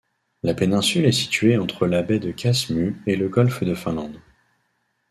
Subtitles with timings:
[0.41, 4.19] La péninsule est située entre la baie de Käsmu et le golfe de Finlande.